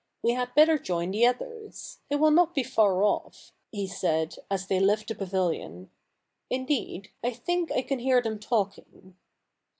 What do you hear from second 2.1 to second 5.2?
will not be far off,' he said, as they left the